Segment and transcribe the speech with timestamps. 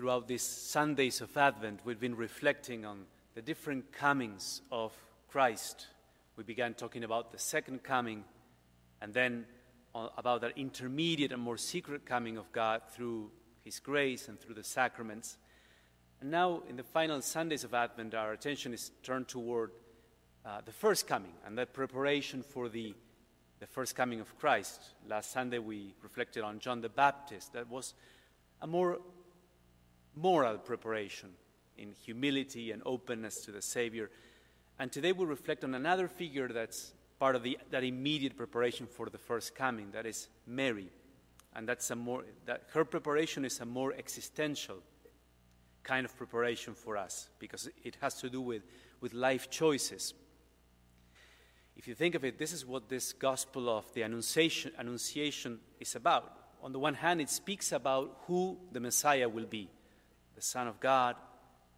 [0.00, 4.94] throughout these Sundays of Advent, we've been reflecting on the different comings of
[5.28, 5.88] Christ.
[6.36, 8.24] We began talking about the second coming,
[9.02, 9.44] and then
[9.94, 13.30] about that intermediate and more secret coming of God through
[13.62, 15.36] His grace and through the sacraments.
[16.22, 19.70] And now, in the final Sundays of Advent, our attention is turned toward
[20.46, 22.94] uh, the first coming and the preparation for the,
[23.58, 24.80] the first coming of Christ.
[25.06, 27.52] Last Sunday, we reflected on John the Baptist.
[27.52, 27.92] That was
[28.62, 28.98] a more
[30.20, 31.30] moral preparation
[31.78, 34.10] in humility and openness to the Savior.
[34.78, 39.08] And today we reflect on another figure that's part of the, that immediate preparation for
[39.08, 40.88] the first coming, that is Mary.
[41.54, 44.76] And that's a more, that her preparation is a more existential
[45.82, 48.62] kind of preparation for us because it has to do with,
[49.00, 50.14] with life choices.
[51.76, 55.96] If you think of it, this is what this gospel of the Annunciation, Annunciation is
[55.96, 56.36] about.
[56.62, 59.70] On the one hand, it speaks about who the Messiah will be
[60.40, 61.16] the Son of God,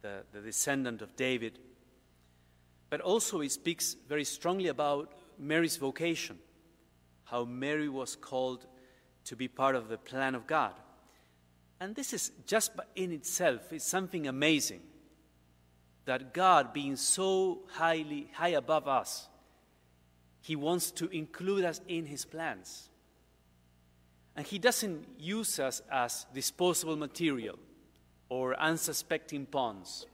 [0.00, 1.58] the, the descendant of David.
[2.88, 6.38] But also, he speaks very strongly about Mary's vocation,
[7.24, 8.66] how Mary was called
[9.26, 10.72] to be part of the plan of God.
[11.80, 14.80] And this is just in itself is something amazing
[16.06, 19.28] that God, being so highly high above us,
[20.40, 22.88] He wants to include us in His plans.
[24.34, 27.58] And He doesn't use us as disposable material
[28.28, 30.06] or unsuspecting pawns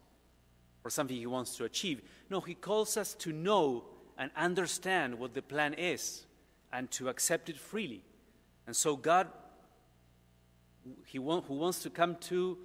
[0.85, 2.03] or something He wants to achieve.
[2.31, 3.85] No, He calls us to know
[4.19, 6.27] and understand what the plan is
[6.73, 8.05] and to accept it freely.
[8.67, 9.29] And so God,
[11.07, 12.59] he want, who wants to come to,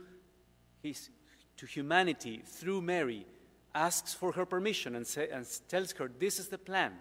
[0.82, 1.10] his,
[1.58, 3.26] to humanity through Mary,
[3.74, 6.94] asks for her permission and, say, and tells her, This is the plan,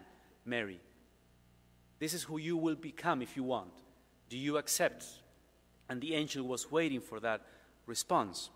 [0.44, 0.80] Mary.
[1.98, 3.72] This is who you will become if you want.
[4.28, 5.04] Do you accept?
[5.88, 7.42] And the angel was waiting for that
[7.86, 8.50] response.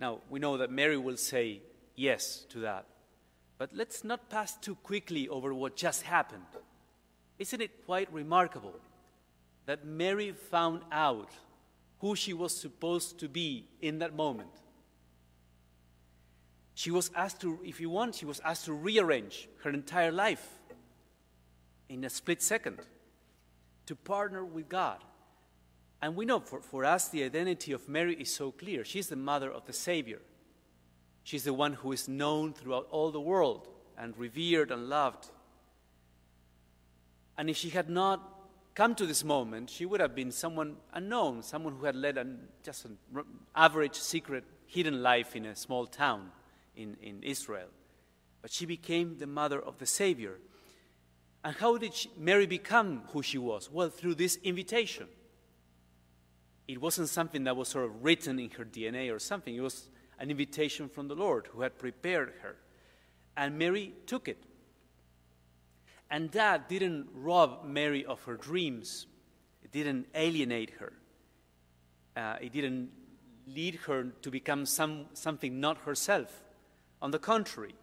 [0.00, 1.60] Now, we know that Mary will say
[1.94, 2.86] yes to that.
[3.58, 6.46] But let's not pass too quickly over what just happened.
[7.38, 8.74] Isn't it quite remarkable
[9.66, 11.30] that Mary found out
[11.98, 14.50] who she was supposed to be in that moment?
[16.74, 20.48] She was asked to, if you want, she was asked to rearrange her entire life
[21.90, 22.78] in a split second
[23.84, 25.04] to partner with God.
[26.02, 28.84] And we know for, for us the identity of Mary is so clear.
[28.84, 30.20] She's the mother of the Savior.
[31.24, 33.68] She's the one who is known throughout all the world
[33.98, 35.28] and revered and loved.
[37.36, 38.20] And if she had not
[38.74, 42.48] come to this moment, she would have been someone unknown, someone who had led an,
[42.62, 42.96] just an
[43.54, 46.30] average, secret, hidden life in a small town
[46.76, 47.68] in, in Israel.
[48.40, 50.38] But she became the mother of the Savior.
[51.44, 53.70] And how did she, Mary become who she was?
[53.70, 55.08] Well, through this invitation.
[56.70, 59.54] It wasn't something that was sort of written in her DNA or something.
[59.54, 62.56] It was an invitation from the Lord who had prepared her.
[63.36, 64.44] And Mary took it.
[66.10, 69.06] And that didn't rob Mary of her dreams,
[69.62, 70.92] it didn't alienate her,
[72.16, 72.90] uh, it didn't
[73.48, 76.44] lead her to become some, something not herself.
[77.02, 77.74] On the contrary,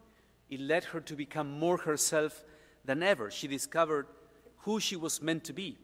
[0.49, 2.45] it led her to become more herself
[2.85, 3.31] than ever.
[3.31, 4.07] She discovered
[4.59, 5.77] who she was meant to be.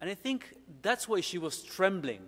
[0.00, 2.22] And I think that's why she was trembling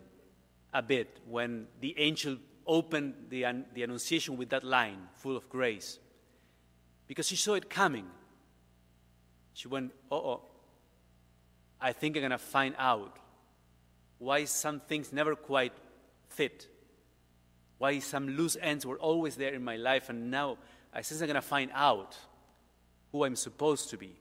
[0.73, 2.37] a bit when the angel
[2.67, 5.99] opened the, the Annunciation with that line, full of grace,
[7.07, 8.07] because she saw it coming.
[9.55, 10.43] She went, oh,
[11.81, 13.19] I think I'm going to find out
[14.19, 15.73] why some things never quite
[16.29, 16.67] fit,
[17.79, 20.59] why some loose ends were always there in my life, and now
[20.93, 22.17] I sense I'm going to find out
[23.13, 24.17] who I'm supposed to be.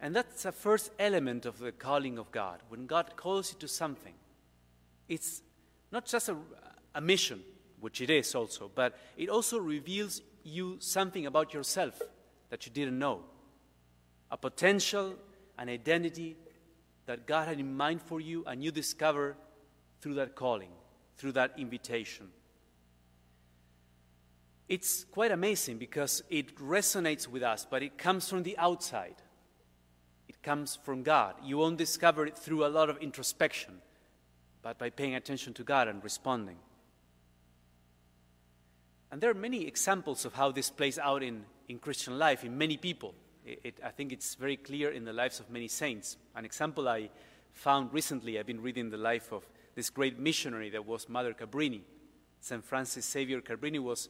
[0.00, 2.60] And that's the first element of the calling of God.
[2.68, 4.14] When God calls you to something,
[5.08, 5.42] it's
[5.92, 6.36] not just a,
[6.94, 7.42] a mission,
[7.80, 12.00] which it is also, but it also reveals you something about yourself
[12.48, 13.20] that you didn't know.
[14.30, 15.14] A potential,
[15.58, 16.36] an identity
[17.06, 19.36] that God had in mind for you, and you discover
[20.00, 20.70] through that calling,
[21.16, 22.28] through that invitation.
[24.68, 29.16] It's quite amazing because it resonates with us, but it comes from the outside.
[30.30, 31.34] It comes from God.
[31.42, 33.82] You won't discover it through a lot of introspection,
[34.62, 36.54] but by paying attention to God and responding.
[39.10, 42.56] And there are many examples of how this plays out in, in Christian life, in
[42.56, 43.12] many people.
[43.44, 46.16] It, it, I think it's very clear in the lives of many saints.
[46.36, 47.10] An example I
[47.52, 49.44] found recently, I've been reading the life of
[49.74, 51.80] this great missionary that was Mother Cabrini.
[52.38, 52.64] St.
[52.64, 54.08] Frances Xavier Cabrini was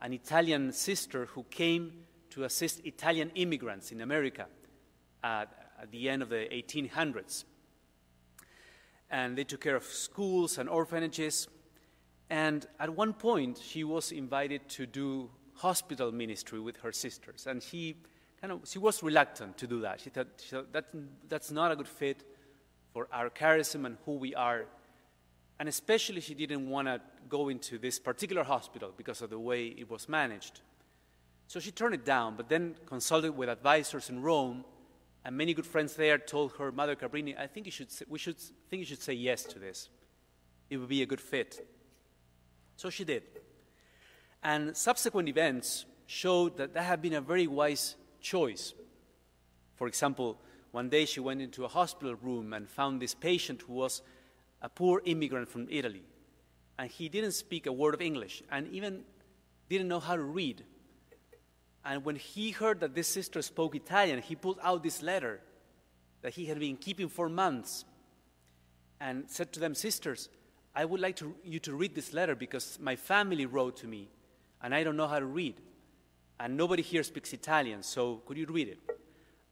[0.00, 1.92] an Italian sister who came
[2.30, 4.46] to assist Italian immigrants in America
[5.22, 7.44] at, at the end of the 1800s.
[9.10, 11.48] And they took care of schools and orphanages
[12.30, 17.46] And at one point, she was invited to do hospital ministry with her sisters.
[17.46, 17.96] And she
[18.40, 20.00] kind of she was reluctant to do that.
[20.00, 20.86] She thought, she thought that,
[21.28, 22.22] that's not a good fit
[22.92, 24.66] for our charism and who we are.
[25.58, 29.66] And especially, she didn't want to go into this particular hospital because of the way
[29.66, 30.60] it was managed.
[31.48, 34.64] So she turned it down, but then consulted with advisors in Rome,
[35.24, 38.18] and many good friends there told her, Mother Cabrini, I think you should say, we
[38.18, 39.88] should think you should say yes to this.
[40.70, 41.66] It would be a good fit.
[42.76, 43.24] So she did.
[44.42, 48.72] And subsequent events showed that that had been a very wise choice.
[49.76, 50.40] For example,
[50.70, 54.02] one day she went into a hospital room and found this patient who was
[54.62, 56.04] a poor immigrant from Italy.
[56.78, 59.02] And he didn't speak a word of English and even
[59.68, 60.64] didn't know how to read.
[61.84, 65.40] And when he heard that this sister spoke Italian, he pulled out this letter
[66.22, 67.84] that he had been keeping for months
[69.00, 70.28] and said to them, Sisters,
[70.74, 74.08] I would like to, you to read this letter because my family wrote to me
[74.62, 75.54] and I don't know how to read.
[76.38, 78.78] And nobody here speaks Italian, so could you read it?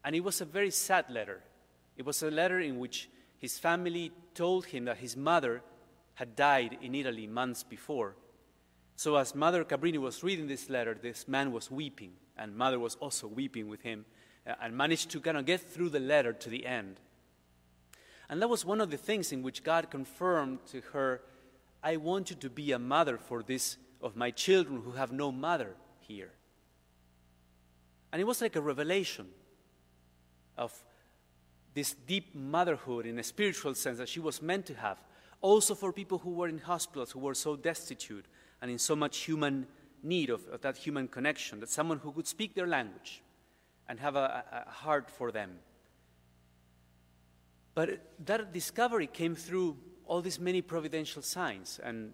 [0.05, 1.43] And it was a very sad letter.
[1.97, 5.63] It was a letter in which his family told him that his mother
[6.15, 8.17] had died in Italy months before.
[8.99, 12.97] So, as Mother Cabrini was reading this letter, this man was weeping, and Mother was
[12.97, 14.05] also weeping with him,
[14.45, 16.97] uh, and managed to kind of get through the letter to the end.
[18.29, 21.21] And that was one of the things in which God confirmed to her,
[21.81, 25.31] I want you to be a mother for this of my children who have no
[25.31, 26.33] mother here.
[28.13, 29.29] And it was like a revelation
[30.57, 30.75] of
[31.73, 34.99] this deep motherhood in a spiritual sense that she was meant to have,
[35.41, 38.25] also for people who were in hospitals, who were so destitute
[38.61, 39.67] and in so much human
[40.03, 43.23] need of, of that human connection, that someone who could speak their language
[43.89, 45.59] and have a, a heart for them.
[47.75, 52.13] But that discovery came through all these many providential signs, and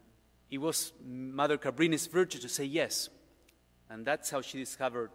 [0.50, 3.08] it was Mother Cabrini's virtue to say yes.
[3.88, 5.10] And that's how she discovered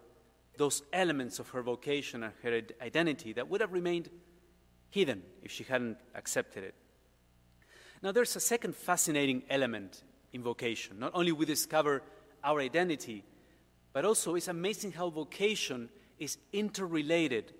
[0.56, 4.10] those elements of her vocation and her identity that would have remained
[4.90, 6.74] hidden if she hadn't accepted it.
[8.02, 10.98] Now, there's a second fascinating element in vocation.
[10.98, 12.02] Not only we discover
[12.42, 13.24] our identity,
[13.92, 15.88] but also it's amazing how vocation
[16.18, 17.52] is interrelated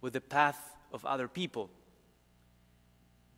[0.00, 1.70] with the path of other people.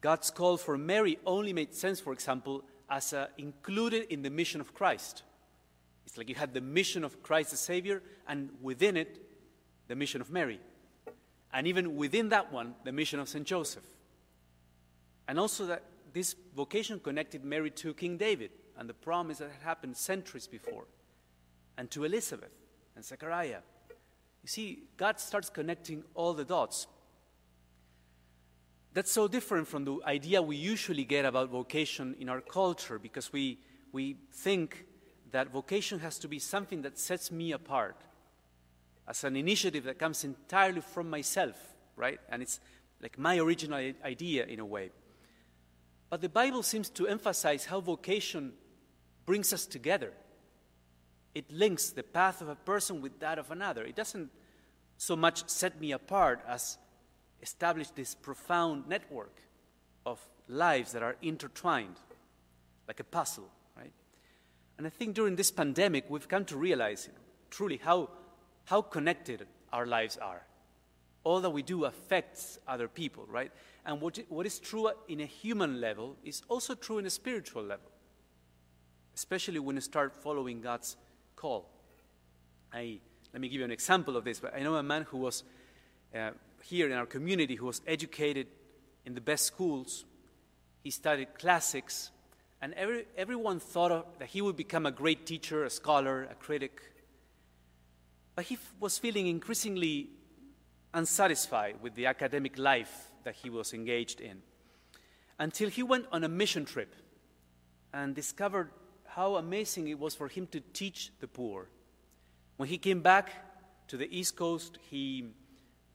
[0.01, 4.61] God's call for Mary only made sense, for example, as uh, included in the mission
[4.61, 5.23] of Christ.
[6.07, 9.21] It's like you had the mission of Christ the Savior, and within it,
[9.89, 10.61] the mission of Mary.
[11.53, 13.47] And even within that one, the mission of St.
[13.47, 13.85] Joseph.
[15.29, 19.63] And also that this vocation connected Mary to King David and the promise that had
[19.63, 20.85] happened centuries before,
[21.77, 22.53] and to Elizabeth
[22.97, 23.61] and Zechariah.
[24.43, 26.87] You see, God starts connecting all the dots.
[28.93, 33.33] That's so different from the idea we usually get about vocation in our culture because
[33.33, 33.59] we,
[33.93, 34.87] we think
[35.33, 37.97] that vocation has to be something that sets me apart
[39.09, 41.57] as an initiative that comes entirely from myself,
[41.97, 42.21] right?
[42.29, 42.61] And it's
[43.03, 44.91] like my original idea in a way.
[46.09, 48.53] But the Bible seems to emphasize how vocation
[49.27, 50.13] brings us together.
[51.35, 53.85] It links the path of a person with that of another.
[53.85, 54.31] It doesn't
[54.97, 56.79] so much set me apart as
[57.43, 59.43] establish this profound network
[60.07, 61.97] of lives that are intertwined,
[62.87, 63.51] like a puzzle.
[63.77, 63.93] Right?
[64.79, 67.09] And I think during this pandemic, we've come to realize
[67.51, 68.11] truly how,
[68.65, 70.43] how connected our lives are.
[71.25, 73.51] All that we do affects other people, right?
[73.87, 77.63] And what, what is true in a human level is also true in a spiritual
[77.63, 77.91] level,
[79.15, 80.97] especially when you start following God's
[81.37, 81.71] call.
[82.73, 82.99] I,
[83.33, 84.41] let me give you an example of this.
[84.55, 85.45] I know a man who was
[86.15, 86.31] uh,
[86.63, 88.47] here in our community who was educated
[89.05, 90.05] in the best schools.
[90.83, 92.11] He studied classics,
[92.61, 96.35] and every, everyone thought of, that he would become a great teacher, a scholar, a
[96.35, 96.81] critic.
[98.35, 100.11] But he f- was feeling increasingly
[100.93, 104.43] unsatisfied with the academic life that he was engaged in
[105.39, 106.95] until he went on a mission trip
[107.93, 108.71] and discovered
[109.15, 111.69] how amazing it was for him to teach the poor.
[112.57, 113.31] When he came back
[113.89, 115.27] to the East Coast, he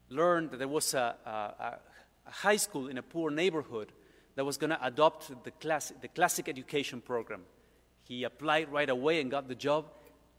[0.10, 1.30] learned that there was a, a,
[2.28, 3.92] a high school in a poor neighborhood
[4.36, 7.42] that was going to adopt the, class, the classic education program.
[8.04, 9.86] He applied right away and got the job,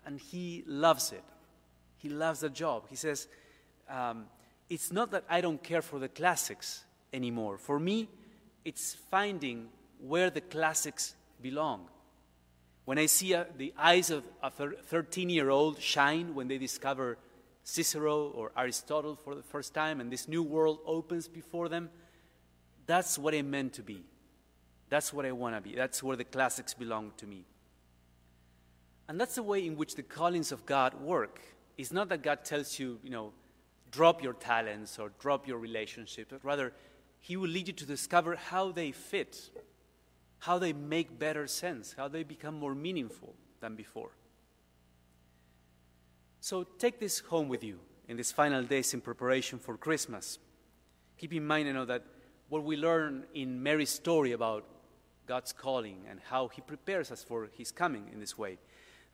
[0.06, 1.25] and he loves it.
[1.99, 2.84] He loves the job.
[2.88, 3.28] He says,
[3.90, 4.25] um,
[4.70, 7.58] It's not that I don't care for the classics anymore.
[7.58, 8.08] For me,
[8.64, 9.68] it's finding
[10.00, 11.88] where the classics belong.
[12.90, 17.18] When I see uh, the eyes of a 13 year old shine when they discover
[17.62, 21.88] Cicero or Aristotle for the first time, and this new world opens before them,
[22.87, 24.02] that's what I meant to be.
[24.88, 25.76] That's what I want to be.
[25.76, 27.44] That's where the classics belong to me.
[29.09, 31.40] And that's the way in which the callings of God work.
[31.78, 33.32] It's not that God tells you, you know,
[33.92, 36.73] drop your talents or drop your relationships, but rather,
[37.20, 39.49] He will lead you to discover how they fit,
[40.40, 44.11] how they make better sense, how they become more meaningful than before.
[46.40, 47.78] So take this home with you
[48.09, 50.38] in these final days in preparation for Christmas.
[51.18, 52.04] Keep in mind, you know, that
[52.49, 54.64] what we learn in Mary's story about
[55.26, 58.59] God's calling and how He prepares us for His coming in this way.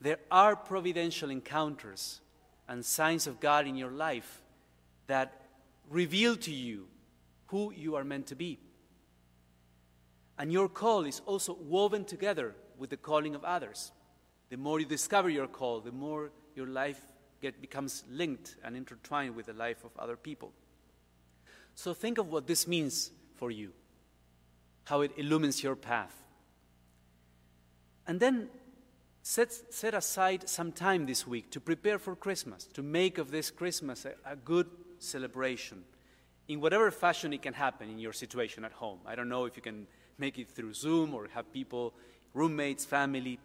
[0.01, 2.21] There are providential encounters
[2.69, 4.43] and signs of God in your life
[5.09, 5.43] that
[5.91, 6.87] reveal to you
[7.49, 8.59] who you are meant to be.
[10.39, 13.93] And your call is also woven together with the calling of others.
[14.51, 17.01] The more you discover your call, the more your life
[17.41, 20.53] get, becomes linked and intertwined with the life of other people.
[21.75, 23.73] So think of what this means for you,
[24.85, 26.23] how it illumines your path.
[28.07, 28.49] And then
[29.23, 33.51] set, set aside some time this week to prepare for Christmas, to make of this
[33.51, 35.85] Christmas a, a good celebration
[36.49, 39.01] in whatever fashion it can happen in your situation at home.
[39.05, 39.87] I don't know if you can
[40.19, 41.95] make it through Zoom or have people,
[42.35, 43.39] roommates, family,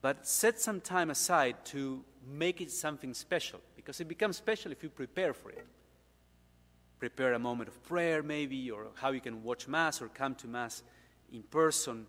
[0.00, 4.82] but set some time aside to make it something special because it becomes special if
[4.82, 5.66] you prepare for it.
[6.98, 10.46] Prepare a moment of prayer, maybe, or how you can watch Mass or come to
[10.46, 10.82] Mass
[11.32, 12.06] in person.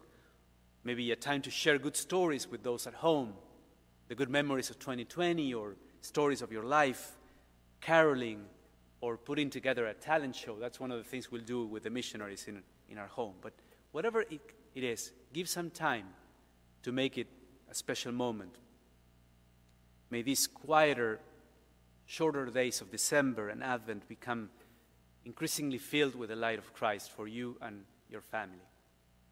[0.84, 3.34] Maybe a time to share good stories with those at home,
[4.08, 7.18] the good memories of 2020 or stories of your life,
[7.82, 8.46] caroling,
[9.02, 10.58] or putting together a talent show.
[10.60, 13.34] That's one of the things we'll do with the missionaries in, in our home.
[13.42, 13.54] But
[13.96, 14.42] whatever it,
[14.76, 16.08] it is, give some time
[16.84, 17.28] to make it
[17.72, 18.54] a special moment.
[20.10, 21.22] May these quieter,
[22.06, 24.50] shorter days of December and Advent become
[25.24, 28.68] increasingly filled with the light of Christ for you and your family.